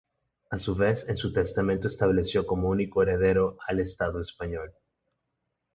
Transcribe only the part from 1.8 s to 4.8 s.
estableció como único heredero al Estado Español.